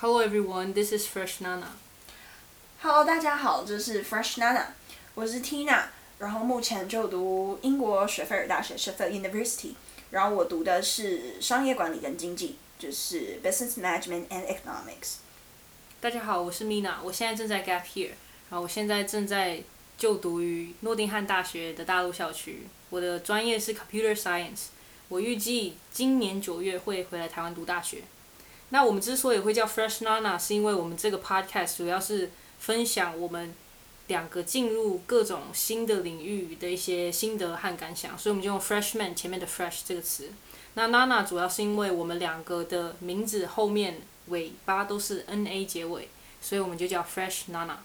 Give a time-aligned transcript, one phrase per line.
[0.00, 1.70] Hello everyone, this is Fresh Nana.
[2.80, 4.66] Hello，大家好，这是 Fresh Nana，
[5.16, 5.86] 我是 Tina，
[6.20, 9.72] 然后目前就读英国雪菲尔大学 Sheffield University，
[10.10, 15.16] 然后我读的是商业管理跟经济，就是 Business Management and Economics。
[16.00, 18.10] 大家好，我是 Mina，我现在正在 Gap Year，
[18.50, 19.60] 然后我现在正在
[19.98, 24.66] 就读于诺丁汉大学的大陆校区，我的专业是 Computer Science，
[25.08, 28.04] 我预计今年九月会回来台湾读大学。
[28.70, 33.54] 那我们之所以会叫 Fresh Nana，是因为我们这个 Podcast 主要是分享我们
[34.08, 40.30] 两个进入各种新的领域的一些心得和感想，所以我们就用 Freshman 前面的 Fresh 这个词。
[40.74, 46.08] 那 Nana 主要是因为我们两个的名字后面尾巴都是 N-A 结尾，
[46.40, 47.76] 所以我们就叫 Fresh Nana。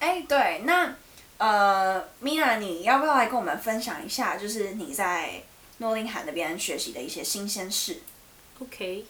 [0.00, 0.96] 哎，对，那
[1.38, 5.42] 呃，Mina，你要不要来跟我们分享一下，就是你在
[5.78, 8.00] 诺丁汉那边学习的一些新鲜事
[8.60, 9.06] ？OK，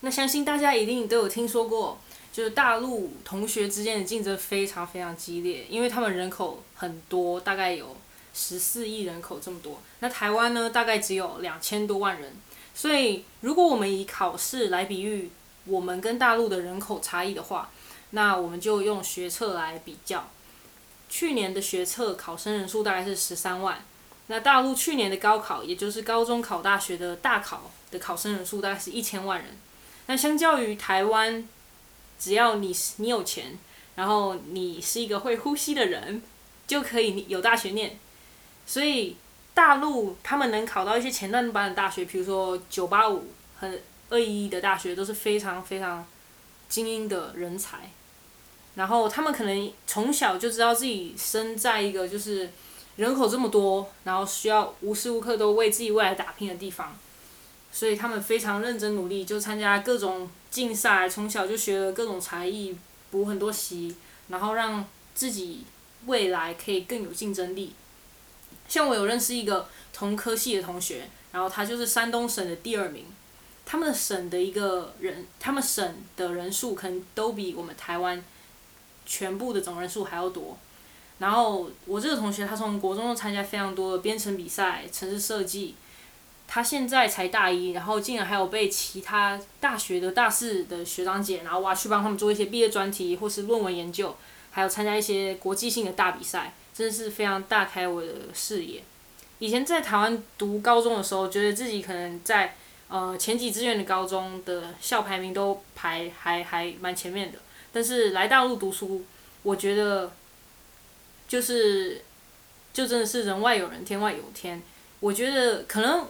[0.00, 1.98] 那相信大家一定都有听说过，
[2.32, 7.96] 就是大陆同学之间的竞争非常非常激烈，因为他们人口很多，大概有
[8.32, 9.80] 十四亿人口这么多。
[9.98, 12.32] 那台湾呢，大概只有两千多万人，
[12.74, 15.30] 所以如果我们以考试来比喻
[15.64, 17.70] 我们跟大陆的人口差异的话，
[18.10, 20.30] 那我们就用学测来比较。
[21.08, 23.84] 去年的学测考生人数大概是十三万，
[24.28, 29.48] 那大陆去年的高考，也就是高中考大学的大考的考生人数大概是一千万人。
[30.08, 31.46] 那相较于台湾，
[32.18, 33.56] 只要你你有钱，
[33.94, 36.22] 然后你是一个会呼吸的人，
[36.66, 37.98] 就可以有大学念。
[38.66, 39.16] 所以
[39.52, 43.26] 大陆他们能考到一些前段班的大学，比如说九八五
[43.60, 43.70] 和
[44.08, 46.06] 二一一的大学，都是非常非常
[46.70, 47.90] 精英的人才。
[48.74, 52.50] 然后他们可能从小就知道自己生在一个就是
[52.96, 56.96] 人口这么多，然后需要无时无刻都为自己未来打拼的地方。
[57.70, 62.76] 所以他们非常认真努力，就参加各种竞赛，从小就学了各种才艺，
[63.10, 63.94] 补很多习，
[64.28, 65.64] 然后让自己
[66.06, 67.74] 未来可以更有竞争力。
[68.68, 73.04] 像我有认识一个同科系的同学，然后他就是山东省的第二名，
[73.64, 78.24] 他们省的一个人，他们省的人数可能都比我们台湾
[79.06, 80.58] 全部的总人数还要多。
[81.18, 85.74] 然后我这个同学，他从国中就参加非常多的编程比赛、城市设计。
[86.50, 94.16] 他现在才大一，然后竟然还有被其他大学的大四的学长姐，然后挖去帮他们做一些毕业专题或是论文研究，
[94.50, 98.82] 还有参加一些国际性的大比赛，真的是非常大开我的视野。
[99.40, 102.56] 以前在台湾读高中的时候，觉得自己可能在
[102.88, 107.38] 呃前几志愿的高中的校排名都排还还蛮前面的，
[107.74, 109.04] 但是来大陆读书，
[109.42, 110.10] 我觉得
[111.28, 112.02] 就是
[112.72, 114.62] 就真的是人外有人，天外有天。
[115.00, 116.06] 我觉得可能。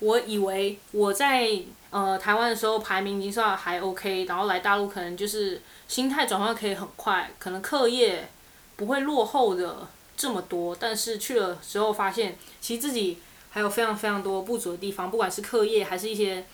[0.00, 1.48] 我以为我在
[1.90, 8.28] 呃台湾的时候排名已经算还 OK，然后来大陆可能就是心态转换可以很快，可能课业
[8.76, 10.74] 不会落后的这么多。
[10.74, 13.18] 但是去了之后发现，其实自己
[13.50, 16.46] 还有非常非常多不足的地方，不管是课业还是一些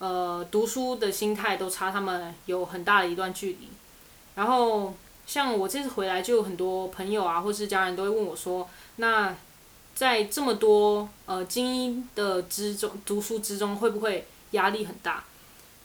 [0.00, 3.68] 呃读书的心态，都差他们有很大的一段距离。
[4.34, 4.92] 然后
[5.24, 9.36] 像我这次回来，就有很多朋友啊，或是家人都会问我说，那。
[9.98, 15.24] 在这么多呃精英的之中读书之中，会不会压力很大？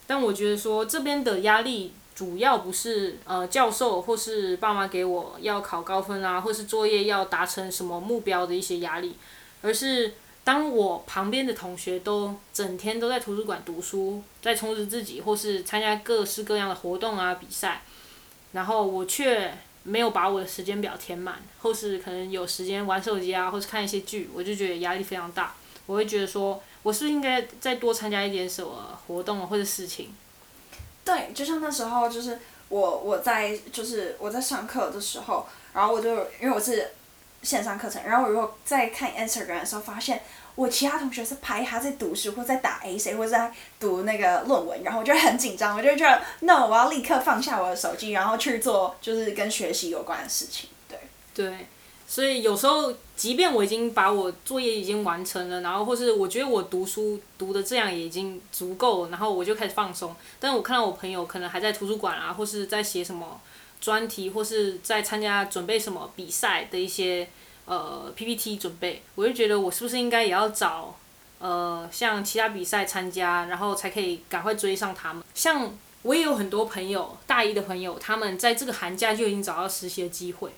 [0.06, 9.16] 但我觉得说这边的压力主要不是呃教授或是爸妈给我要考高分啊，或是作业要达成什么目标的一些压力，
[9.64, 10.14] 而是
[10.44, 17.82] 当我旁边的同学都整天都在图书馆读书，在充实自己，或是参加各式各样的活动啊比赛，
[18.52, 19.52] 然后我却。
[19.84, 25.54] 没有把我的时间表填满，或是可能有时间玩手机啊，或是看一些剧，我就觉得压力非常大。
[25.86, 30.14] 我会觉得说，我是不是应该再多参加一点什么活动或者事情？
[31.04, 32.40] 对，就像那时候，就是
[32.70, 36.10] 我我在就是我在上课的时候，然后我就
[36.42, 36.92] 因为我是
[37.42, 40.22] 线上课程，然后我如果在看 Instagram 的时候发现。
[40.56, 50.70] 我其他同学是拍他在读书，或在打 A C，或者在读那个论文，然后我就很紧张，我就觉得，no，我要立刻放下我的手机，然后去做就是跟学习有关的事情。
[50.88, 51.00] 对。
[51.34, 51.66] 对，
[52.08, 60.16] 所以有时候，即便我已经把我作业已经完成了，然后或是我觉得我读书读的这样也已经足够了，然后我就开始放松。
[60.40, 63.42] 但是我看到我朋友可能还在图书馆啊，或是在写什么
[63.82, 67.28] 专题，或是在参加准备什么比赛的一些。
[67.66, 70.98] 呃，PPT 准备，我就觉得我是不是应该也要找，
[71.40, 75.24] 呃，像其他比赛参加，然后才可以赶快追上他们。
[75.34, 80.52] 像我也有很多朋友，大一的朋友，他们在这个寒假就已经找到实习的机会。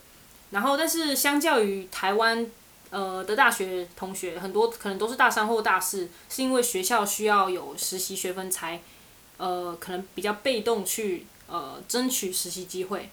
[0.49, 2.47] 然后，但是相较于台湾，
[2.89, 8.81] 呃的大学同学，很多可能都是大三或大四，是因为学校需要有实习学分才
[9.37, 13.09] 呃可能比较被动去呃争取实习机会，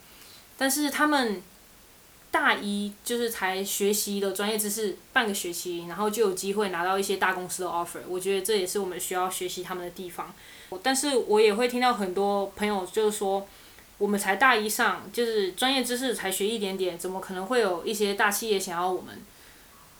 [0.56, 1.42] 但是他们
[2.32, 10.34] 大一就是才学习的专业知识半个学期，然后就有机会拿到一些大公司的 offer，我觉得这也是我们需要学习他们的地方。
[10.82, 13.46] 但是我也会听到很多朋友就是说，
[13.98, 19.14] 我们才大一上，就是专业知识才学一点点，怎么可能会有一些大企业想要我们？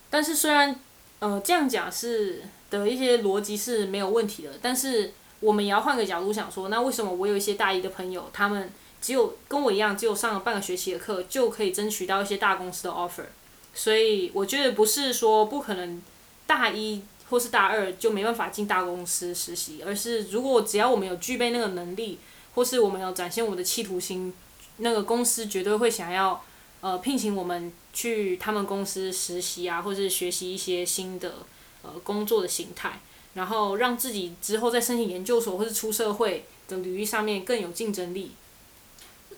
[0.09, 0.75] 但是虽然
[1.19, 8.71] 呃这样讲是的一些逻辑是没有问题的，但是我们也要换个角度想说，那为什么我有一些大一的朋友，他们
[9.03, 13.27] 只有跟我一样，只有上了半个学期的课，就可以争取到一些大公司的 offer？
[13.75, 16.01] 所以我觉得不是说不可能
[16.47, 17.03] 大一。
[17.31, 22.19] 或是大二就没办法进大公司实习，而是如果只要我们有具备那个能力，
[22.55, 24.31] 或是我们有展现我们的企图心，
[24.77, 26.45] 那个公司绝对会想要
[26.83, 31.37] 呃聘请我们去他们公司实习啊，或是学习一些新的
[31.81, 33.01] 呃工作的形态，
[33.33, 38.33] 然后让自己之后在申请研究所或是出社会的履历上面更有竞争力。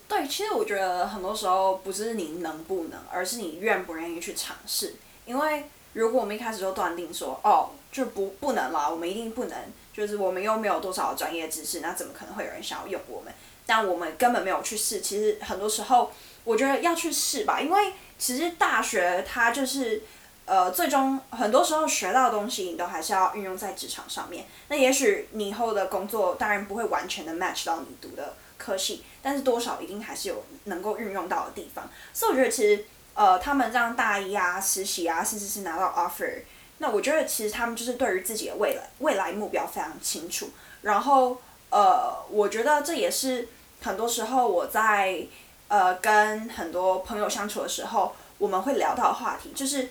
[0.07, 5.65] 对，其实我觉得很多时候不是你能不能，而是你愿不愿意去尝试，因为。
[5.95, 9.57] 如果我们一开始就断定说，哦，就不不能啦，我们一定不能，
[9.93, 13.33] 就是我们又没有多少专业知识，那怎么可能会有人想要用我们？
[13.65, 14.99] 但我们根本没有去试。
[14.99, 16.11] 其实很多时候，
[16.43, 20.03] 我觉得要去试吧，因为其实大学它就是，
[20.43, 24.45] 呃，最终很多时候学到的东西，你都还是要运用在职场上面。
[24.67, 28.33] 那也许你以后的工作当然不会完全的 match 到你读的
[28.65, 31.89] 科系，但是多少一定还是有能够运用到的地方。
[32.13, 32.85] 所以我觉得其实。
[33.17, 36.41] 呃，他们让大一啊实习啊，甚至是拿到 offer，
[36.79, 40.49] 那我觉得其实他们就是对于自己的未来未来目标非常清楚。
[40.81, 41.37] 然后
[41.69, 43.47] 呃，我觉得这也是
[43.81, 45.25] 很多时候我在
[45.69, 49.87] 呃跟很多朋友相处的时候，我们会聊到的话题，就是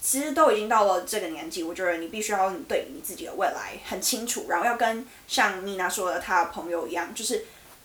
[0.00, 7.44] 其实都已经到了这个年纪，我觉得你必须要对你自己的未来很清楚，然后要跟像妮娜说的她的朋友一样，就是。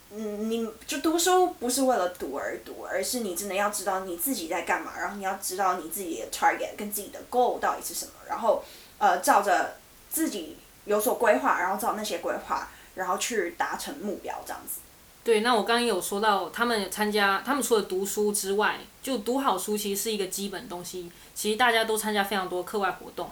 [0.10, 8.64] 嗯，你就读书不是为了读而读，而是你真的要知道你自己在干嘛，然后你要知道你自己的 target 跟自己的 goal 到底是什么，然后
[9.00, 9.76] 呃照着
[10.10, 10.56] 自己
[10.86, 14.80] 有所规划，然后照那些规划，然后去达成目标这样子。
[15.26, 21.12] 对，那我刚刚有说到，他们参加，他们除了读书之外，就读好书其实是一个基本东西。
[21.36, 23.30] 其实大家都参加非常多课外活动，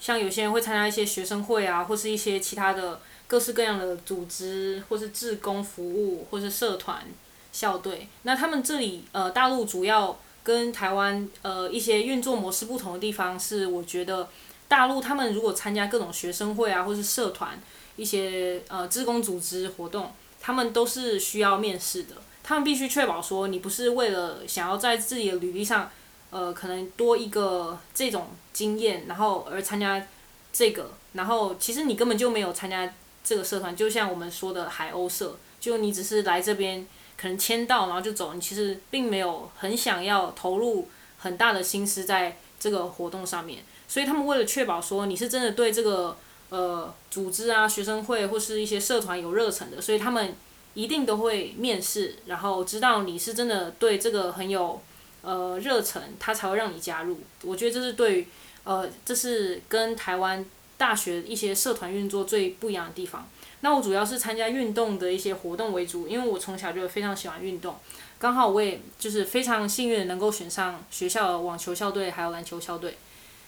[0.00, 3.00] 像有些人会参加一些学生会啊，或是一些其他的。
[3.28, 7.04] 各式各样的组织，或是志工服务，或是社团、
[7.52, 8.06] 校队。
[8.22, 14.28] 那他们这里，呃，大陆主要跟台湾呃一些运作模式不同的地方是，我觉得
[14.68, 17.58] 大陆他们如果参加各种学生会啊，或是社团
[17.96, 22.14] 一些呃志工组织活动，他们都是需要面试的。
[22.44, 25.90] 他们必须确保说，你不是为了想要在自己的履历上，
[26.30, 30.06] 呃，可能多一个这种经验，然后而参加
[30.52, 32.94] 这个，然后其实你根本就没有参加。
[33.26, 36.86] 这个社团就像我们说的海鸥社，就你只是来这边
[37.20, 40.88] 可能签到，然后就走，你其实并没有很想要投入
[41.18, 43.64] 很大的心思在这个活动上面。
[43.88, 46.16] 所以他们为了确保说你是真的对这个
[46.50, 50.36] 呃组织啊、学生会或是一些社团有热忱的，所以他们
[50.74, 54.80] 一定都会面试，然后知道你是真的对这个很有
[55.22, 57.18] 呃热忱，他才会让你加入。
[57.42, 58.28] 我觉得这是对
[58.62, 60.46] 呃，这是跟台湾。
[60.78, 63.26] 大学一些社团运作最不一样的地方，
[63.60, 67.76] 那我主要是参加运动的一些活动为主，因为我从小就非常喜欢运动，
[68.18, 72.98] 刚好我也就是非常幸运能够选上学校网球校队还有篮球校队，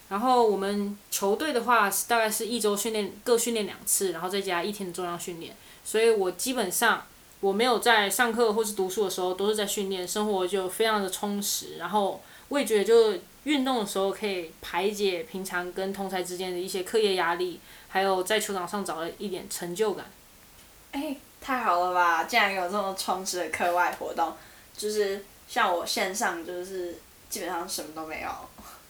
[0.09, 7.05] 然后我们球队的话大概是一周训练各训练两次，然后再加一天的重量训练，所以我基本上
[7.41, 13.21] 我没有在上课或是读书的时候都是在训练，生活就非常的充实，然后我也觉得就。
[13.45, 20.04] 运动的时候可以排解平常跟同才之间的一些课业压力，还有在球场上找了一点成就感。
[20.92, 22.25] 哎，太好了吧！
[22.25, 24.33] 竟然有这么充实的课外活动，
[24.76, 26.99] 就是像我线上就是
[27.30, 28.28] 基本上什么都没有。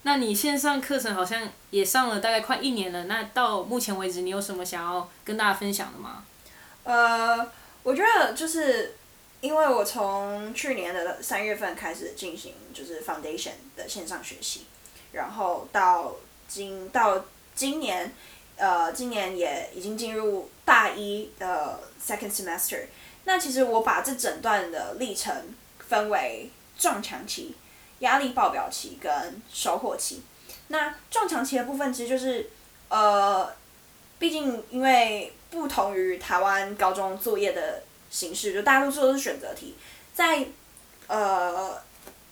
[0.03, 6.25] 那你线上课程好像也上了大概快一年了，那到目前为止你有什么想要跟大家分享的吗？
[6.85, 7.49] 呃，
[7.83, 8.95] 我觉得就是。
[9.41, 14.67] 因为我从去年的三月份开始进行就是 foundation 的线上学习，
[15.13, 16.17] 然后到
[16.49, 18.13] 今到今年，
[18.57, 22.87] 呃，今年也已经进入大一的 second semester。
[23.25, 25.33] 那其实我把这整段的历程
[25.87, 27.55] 分为撞墙期、
[28.01, 30.23] 压力爆表期跟收获期。
[30.67, 32.51] 那撞墙期的部分其实就是，
[32.89, 33.49] 呃，
[34.19, 37.85] 毕竟因为不同于台湾高中作业的。
[38.11, 39.75] 形式就大多数都是选择题，
[40.15, 40.47] 在
[41.07, 41.81] 呃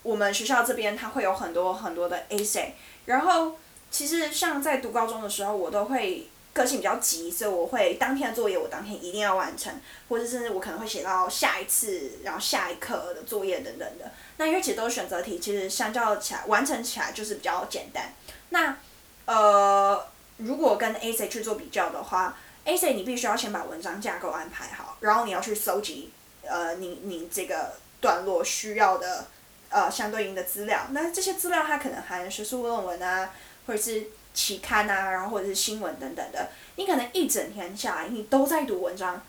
[0.02, 2.70] 我们学校这边，它会有很多很多的 essay，
[3.06, 3.56] 然后
[3.90, 9.72] 其实像在读高中的时候，我都会个性比较急，所以我会当天的作业我当天一定要完成，
[10.08, 14.10] 或者甚至我可能会写到下一次，然后下一课的作业等等的。
[14.36, 18.12] 那因为其实都是选择题，其实相较起来完成起来就是比较简单。
[18.50, 18.76] 那
[19.24, 20.06] 呃，
[20.36, 26.10] 如果跟 A C 去做比较的话，A C 你必须要先把文章架构安排好，然后你要去搜集
[26.42, 29.26] 呃你你这个段落需要的
[29.68, 30.86] 呃相对应的资料。
[30.90, 33.30] 那这些资料它可能含学术论文啊，
[33.66, 36.48] 或者是期刊啊，然后或者是新闻等等的。
[36.76, 39.22] 你可能一整天下来，你都在读文章，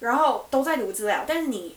[0.00, 1.76] 然后都在读资料，但是你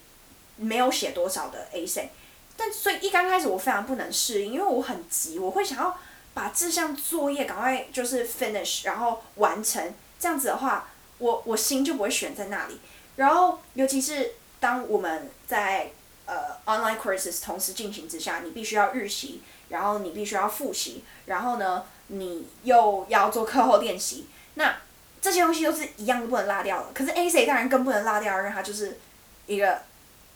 [0.57, 2.09] 没有写多少的 A C。
[2.55, 5.97] 但所以一刚开始我非常不能适应，因为我很急，我会想要。
[6.31, 12.79] 把这项作业赶快就是 finish，然后完成，这样子的话，我我心就不会悬在那里。
[13.19, 15.91] 然后，尤其是当我们在
[16.25, 24.77] 呃 online courses 同时进行之下，你必须要预习，然后你必须要复习，然后呢，你又要做课后练习，那
[25.21, 26.87] 这些东西都是一样都不能落掉的。
[26.93, 28.97] 可是 A C 当然更不能落掉，因为它就是
[29.47, 29.81] 一个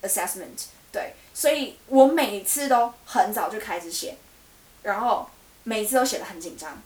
[0.01, 4.17] assessment，对，所以我每次都很早就开始写，
[4.81, 5.29] 然后。
[5.65, 6.81] 每次都写的很紧张，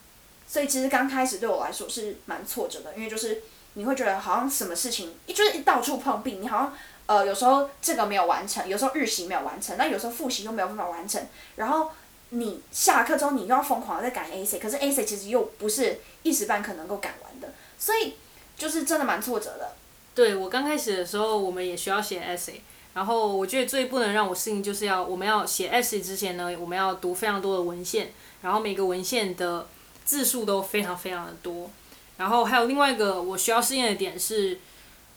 [0.47, 3.41] 所以其实刚开始对我来说是蛮挫折的，因为就是
[3.77, 6.73] 你会觉得好像什么事情一就是一到处碰壁，你好像
[7.05, 11.21] 呃有时候这个没有完成，有时候日习没有完成，那有时候复习又没有办法完成，
[11.55, 11.91] 然后
[12.29, 18.15] 你下课之后你又要疯狂的在赶 A C，可是 A C 其实又不是一时半刻能够赶完的，所以
[18.57, 19.75] 就是真的蛮挫折的。
[20.15, 22.55] 对我刚开始的时候，我们也需要写 essay，
[22.95, 28.11] 然后我觉得最不能让我适应就是要我们要写 essay 之前呢，我们要读非常多的文献。
[28.39, 29.67] 然后每个文献的
[30.05, 31.69] 字数都非常非常的多，
[32.17, 34.59] 然后还有另外一个我需要适应的点是，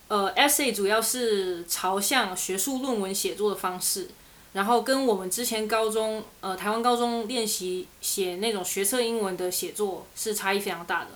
[0.09, 4.11] 呃，essay 主要是朝向学术论文写作的方式，
[4.53, 11.11] 然后跟我们之前高中呃台湾高中练习写那种学测英文的写作是差异非常大的，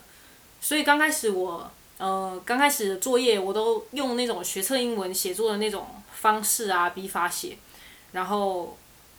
[0.61, 7.59] 所以刚开始我呃刚开始的作业我都用那种学测英文写作的那种方式啊笔法写，
[8.12, 8.76] 然后。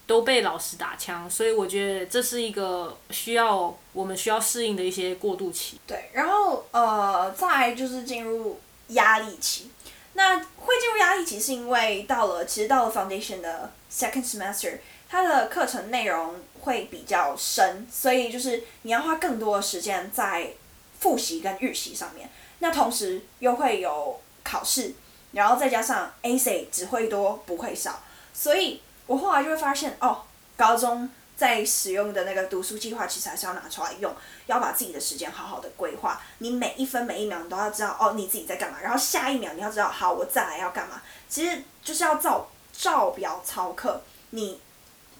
[0.07, 5.79] 都被老师打枪，所以我觉得这是一个需要我们需要适应的一些过渡期。
[5.87, 8.59] 对，然后呃，再就是进入
[8.89, 9.71] 压力期。
[10.13, 14.77] 那会进入压力期，是因为到了其实到了 foundation 的 second semester，
[15.09, 20.51] 它的课程内容会比较深，所以就是你要花更多的时间在
[20.99, 22.29] 复习跟预习上面。
[22.59, 24.93] 那同时又会有考试，
[25.31, 28.81] 然后再加上 A C 只会多不会少，所以。
[29.07, 30.23] 我后来就会发现，哦，
[30.57, 34.11] 高中在使用的那个读书计划，其实还是要拿出来用，
[34.47, 36.21] 要把自己的时间好好的规划。
[36.39, 38.77] 你每一分每一秒，你都要知道，哦，你自己在干嘛。
[38.81, 41.01] 然后下一秒，你要知道，好，我再来要干嘛。
[41.29, 44.59] 其实就是要照照表操课，你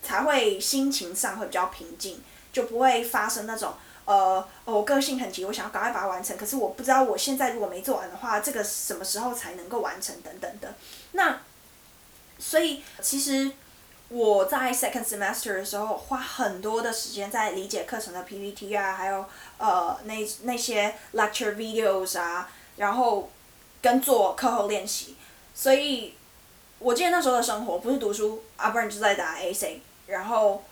[0.01, 3.73] 才会心情上会比较平静，就不会发生那种，
[4.05, 4.15] 呃，
[4.63, 10.73] 哦我个性很急，我想要赶快把它完成，可是我不知道我现在如果没做完的话，这个什么时候才能够完成等等的。
[11.11, 11.39] 那
[12.39, 13.51] 所以其实。
[14.09, 19.25] 我在 second semester 的时候花很多的时间在理解课程的 PPT 啊，还有
[19.57, 23.31] 呃那那些 lecture videos 啊，然后
[23.81, 25.15] 跟做课后练习。
[25.55, 26.13] 所以，
[26.79, 29.81] 我记得那时候的生活不是读书啊，不然就在打 AC。
[30.07, 30.63] 然后，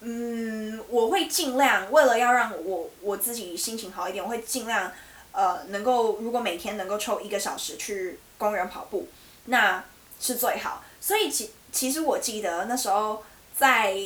[0.00, 4.90] 嗯，我会尽量为了要让我我自己心情好一点，我会尽量
[5.32, 9.06] 呃能够如果每天能够抽一个小时去公园跑步，
[9.44, 9.84] 那
[10.18, 10.82] 是最好。
[10.98, 13.22] 所以其其实我记得那时候
[13.56, 13.96] 在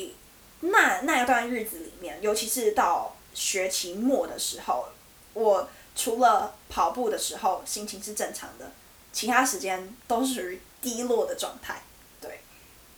[0.61, 4.87] 那那一段日子里面，尤其是到学期末的时候，
[5.33, 8.71] 我除了跑步的时候心情是正常的，
[9.11, 11.83] 其他时间都是属于低落的状态。
[12.21, 12.41] 对，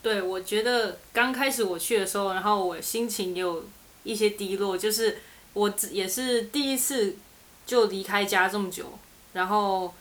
[0.01, 3.65] 对，我觉得刚开始我去的时候，然后我心情也有
[4.03, 5.19] 一些低落，就是
[5.53, 7.15] 我也是第一次
[7.65, 8.85] 就离开家这么久，
[9.33, 9.93] 然后。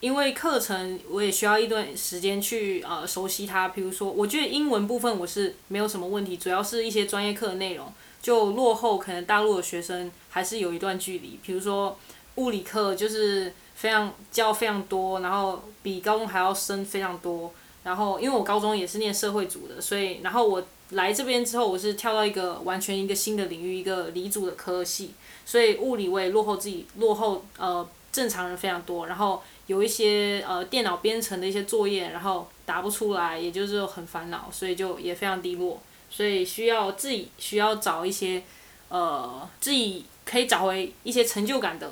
[0.00, 11.38] 因为课程我也需要一段时间去呃熟悉它，比如说我觉得英文部分我是没有什么问题，主要是一些专业课的内容就落后，可能大陆的学生还是有一段距离。
[11.42, 11.98] 比如说
[12.36, 17.52] 物理课就是非常教非常多，然后比高中还要深非常多。
[17.82, 25.12] 然后因为我高中也是念社会组的，所以然后我来这边之后，我是跳到一个完全一个新的领域，一个理组的科系，
[25.44, 29.42] 所以物理我也落后自己落后呃正常人非常多，然后。
[29.66, 35.80] 有一些呃电脑编程的一些作业，然后答不出来，也就是很烦恼，所以就也非常低落，
[36.10, 38.42] 所以需要自己需要找一些
[38.90, 41.90] 呃自己可以找回一些成就感的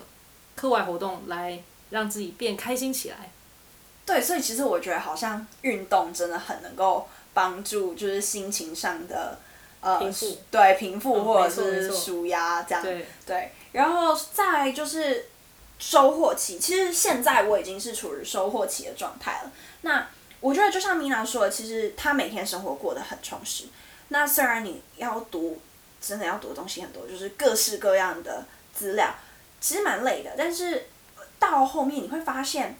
[0.54, 3.30] 课外活动，来让自己变开心起来。
[4.04, 9.38] 对，所以其实我觉得好像运动真的很能够帮助，就是心情上的
[9.80, 12.84] 呃平复，对平复或者是舒压这样。
[12.84, 13.06] 对。
[13.24, 15.28] 对，然后再就是。
[15.82, 16.60] 收获期。
[16.60, 19.50] 其实现在我已经是处于收获期的状态了。
[19.80, 20.06] 那
[20.38, 23.64] 我觉得就像米娜说的，其实她每天生活过得很充实。
[24.08, 25.60] 那虽然你要读，
[26.00, 29.12] 真的要读的东西很多，就是各式各样的资料，
[29.60, 30.30] 其实蛮累的。
[30.38, 30.86] 但是
[31.40, 32.78] 到后面你会发现，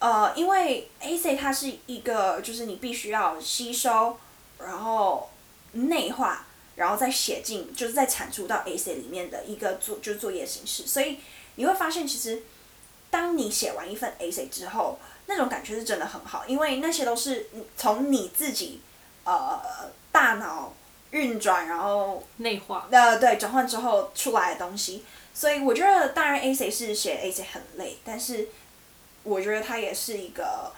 [0.00, 4.18] 呃，因为 A C 它是一个，就是你必须要吸收，
[4.58, 5.30] 然后
[5.72, 6.44] 内化，
[6.74, 10.84] 然后再写进，就是再产出到 A C 里面的一个作，就是作业形式。
[10.86, 11.18] 所以
[11.56, 12.42] 你会发现，其实
[13.10, 18.80] 当你写完一份 A C 之后，那种感觉是真的很好，因为那些都是从你自己，
[19.24, 19.60] 呃。
[20.12, 20.74] 大脑
[21.12, 28.48] 运转，然后内化，呃，对，转换之后出来的东西，所以我觉得，当然，A C 是写 A C 很累，但是
[29.22, 30.70] 我觉得它也是一个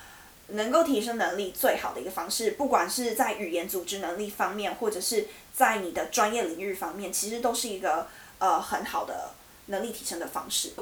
[0.50, 8.07] 能够提升能力最好的一个方式，不管是在语言组织能力方面，或者是在你的专业领域方面，其实都是一个
[8.38, 9.33] 呃很好的
[9.66, 10.73] 能力提升的方式。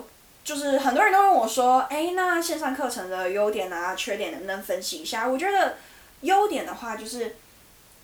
[0.44, 5.28] 就是很多人都问我说，哎，那线上课程的优点啊、缺点能不能分析一下？
[5.28, 5.76] 我觉得
[6.22, 7.36] 优点的话就是。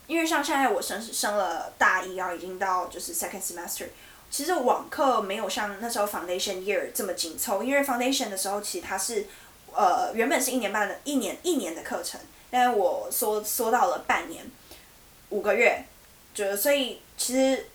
[0.08, 3.84] 因为像现在我升升了大一，啊已经到就是 second semester，
[4.30, 7.62] 其实网课没有像那时候 foundation year 这么紧凑。
[7.62, 9.26] 因为 foundation 的时候，其实它是，
[9.70, 12.18] 呃，原本是一年半的，一年一年的课程，
[12.50, 14.46] 但是我缩缩到了半年，
[15.28, 15.84] 五个月，
[16.32, 17.66] 就所以其实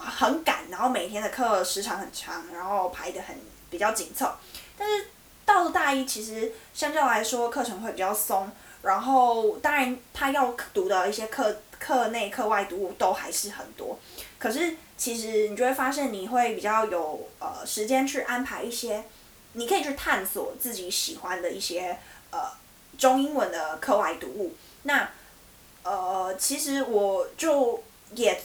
[0.00, 3.36] 很赶，然后每天的课时长很长，然后排的很
[3.70, 4.32] 比较紧凑。
[4.76, 5.08] 但是
[5.44, 8.50] 到了大一，其实相较来说课程会比较松，
[8.82, 11.56] 然后当然他要读的一些课。
[11.80, 13.98] 课内课外读物都还是很多，
[14.38, 19.02] 可是其实你就会发现，你会比较有呃时间去安排一些，
[19.54, 21.96] 你可以去探索自己喜欢的一些
[22.32, 22.50] 呃
[22.98, 24.54] 中英文的课外读物。
[24.82, 25.08] 那
[25.82, 27.82] 呃，其实我就
[28.14, 28.38] 也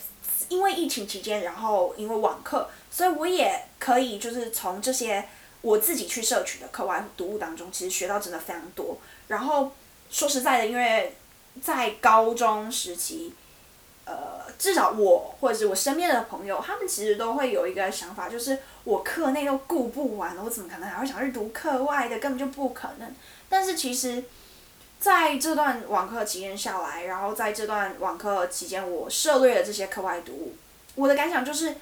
[0.49, 5.27] 因为疫情期间，然后因为网课，所以我也可以就是从这些
[5.61, 8.97] 我自己去摄取的课外读物当中，其实学到真的非常多。
[9.27, 9.71] 然后
[10.09, 11.15] 说实在的，因为
[11.61, 13.33] 在高中时期，
[14.05, 14.13] 呃，
[14.59, 22.19] 至少我或者是我身边的朋友，他们其实都会有一个想法，就是我课内都顾不完了，我怎么可能还会想去读课外的？
[22.19, 23.15] 根本就不可能。
[23.49, 24.23] 但是其实，
[24.99, 30.55] 在这段网课期间下来，然后在这段网课期间，我涉猎了这些课外读物，
[30.95, 31.75] 我的感想就是，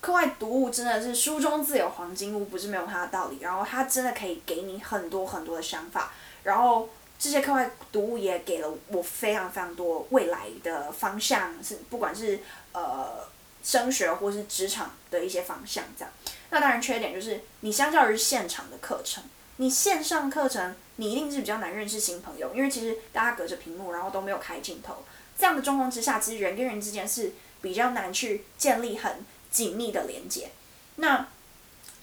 [0.00, 3.38] 课外读物真的是书中自有黄金屋，不是没有它的道理。
[3.40, 6.88] 然后它真的可以给你很多很多的想法，然后。
[7.22, 12.40] 这些课外读物也给了我非常非常多未来的方向，是不管是
[12.72, 13.28] 呃
[13.62, 16.10] 升学或是职场的一些方向这样。
[16.48, 19.22] 那当然缺点就是，你相较于现场的课程，
[19.60, 25.04] 你线上课程你一定是比较难认识新朋友，因为其实大家隔着屏幕，然后都没有开镜头，
[25.38, 30.50] 这样的状况之下，其实人跟人之间是比较难去建立很紧密的连接。
[30.96, 31.28] 那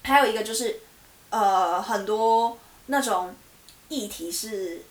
[0.04, 0.78] 还有一个就是，
[1.30, 3.34] 呃，很多那种
[3.88, 4.82] 议题是。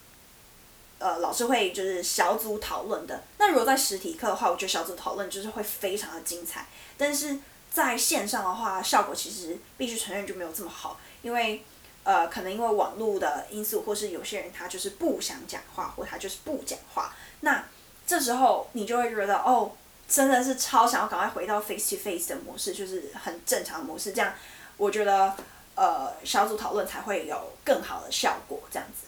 [1.00, 3.24] 呃，老师会就是小组讨论的。
[3.38, 6.66] 那如果在实体课的话，我觉得小组讨论就是会非常的精彩。
[6.98, 7.38] 但是
[7.72, 11.64] 在线上的话，效果其实必须承认就没有这么好，因为
[12.08, 17.14] 呃，可能因为网络的因素，或是有些人他就是不想讲话，或他就是不讲话。
[17.42, 17.66] 那
[18.06, 19.74] 这时候你就会觉得，哦，
[20.08, 24.14] 真的是超想要赶快回到 face to face 的模式，就是很正常的模式。
[24.14, 24.34] 这样，
[24.78, 25.36] 我觉得
[25.76, 29.08] 呃，小组讨论才会有更好的效果，这样子。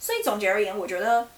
[0.00, 1.28] 所以总结而言，我觉得，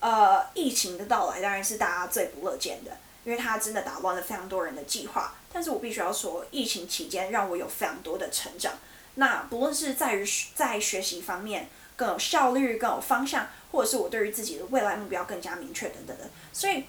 [0.00, 2.90] 呃，疫情的到来当然是大家最不乐见的，
[3.24, 5.34] 因为它真的打乱了非常多人的计划。
[5.50, 8.74] 但是我必须要说，疫情期间让我有非常多的成长。
[9.16, 16.30] 那不论是在于在学习方面更有效率、更有方向，或者是我对于自己的未来目标更加明确等等的。
[16.52, 16.84] 所以，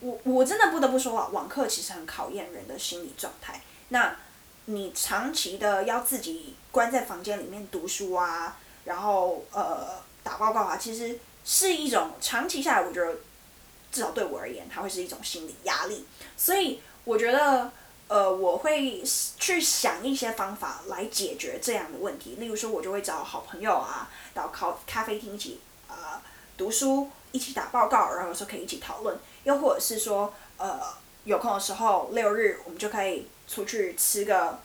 [0.00, 3.62] 我我真的不得不说啊，网课其实很考验人的心理状态。
[3.88, 4.16] 那
[4.66, 10.06] 你长期的要自己关在房间里面读书啊，然后呃。
[10.24, 13.16] 打报告啊，其实是一种长期下来，我觉得
[13.90, 16.04] 至少对我而言，它会是一种心理压力。
[16.36, 17.72] 所以我觉得，
[18.08, 19.02] 呃，我会
[19.38, 22.36] 去想一些方法来解决这样的问题。
[22.36, 26.20] 例如说，我就会找好朋友啊，到咖咖啡厅一起啊
[26.56, 29.16] 读书，一起打报告，然后有时候可以一起讨论。
[29.44, 30.80] 又或者是说，呃，
[31.24, 34.58] 有空的时候六日我们就可以出去吃个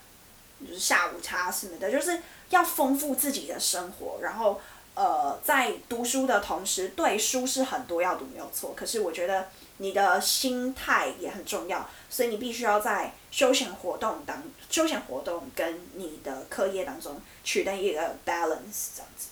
[0.59, 4.59] 就是下午茶什么的，就是要丰富自己的生活，然后。
[4.95, 19.29] 呃，在读书的同时，对书是很多要读没有错，可是我觉得你的心态也很重要，所以你必须要在休闲活动当休闲活动跟你的课业当中取得一个 balance 这样子。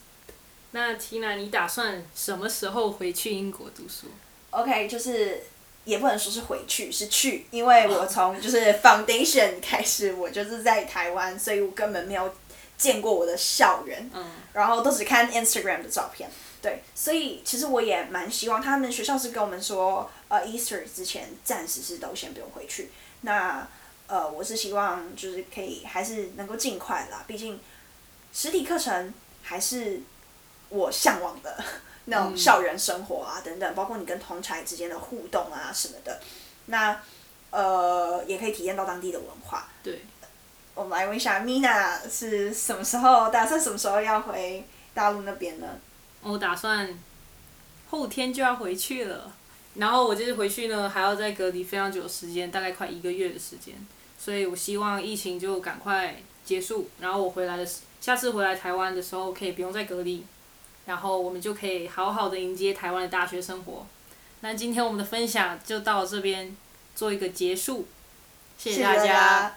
[0.72, 4.08] 那 Tina，你打算什么时候回去英国读书
[4.52, 5.44] ？OK，就是
[5.86, 12.34] 也不能说是回去，是去，因为我从就是 foundation 开始，我就是在台湾，所以我根本没有。
[12.78, 16.28] 见过我的校园，嗯，然后都只看 Instagram 的照片。
[16.62, 22.92] 对，所以其实我也蛮希望他们学校是跟我们说，呃，Easter 之前暂时是都先不用回去。
[23.22, 23.68] 那
[24.08, 27.60] 呃，我是希望就是可以还是能够尽快啦，毕竟
[28.34, 30.02] 实体课程还是
[30.70, 31.64] 我向往的
[32.06, 36.20] 那种校园生活啊等等，包括你跟同才之间的互动啊什么的。
[36.68, 37.02] 那
[37.50, 39.68] 呃，也可以体验到当地的文化。
[39.82, 40.02] 对。
[40.74, 45.68] 我们来问一下，Mina 是什么时候打算什么时候要回大陆那边呢？
[46.24, 46.90] 我打算
[47.90, 49.34] 后天就要回去了，
[49.76, 53.76] 然后我就是回去呢，还要再隔离非常久的时间，大概快一个月的时间，
[54.20, 57.68] 所以我希望疫情就赶快结束，然后我回来的
[58.00, 60.24] 下次回来台湾的时候可以不用再隔离，
[60.86, 63.86] 然后我们就可以好好的迎接台湾的大学生活。
[64.42, 66.56] 那今天我们的分享就到这边
[66.96, 67.88] 做一个结束，
[68.58, 69.56] 谢谢大家。